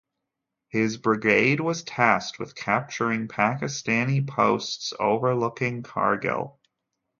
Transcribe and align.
His 0.69 0.97
brigade 0.97 1.59
was 1.59 1.83
tasked 1.83 2.39
with 2.39 2.55
capturing 2.55 3.27
Pakistani 3.27 4.27
posts 4.27 4.93
overlooking 4.99 5.83
Kargil. 5.83 6.57